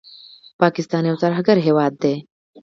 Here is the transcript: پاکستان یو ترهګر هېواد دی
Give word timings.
پاکستان 0.61 1.03
یو 1.09 1.17
ترهګر 1.23 1.57
هېواد 1.67 1.93
دی 2.03 2.15